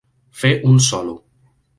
[0.43, 1.15] Fer un solo.